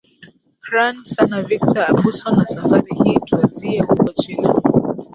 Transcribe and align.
kran 0.65 0.95
sana 1.13 1.39
victor 1.49 1.83
abuso 1.89 2.29
na 2.31 2.45
safari 2.45 2.93
hii 3.03 3.19
twazie 3.25 3.81
huko 3.81 4.13
china 4.13 4.53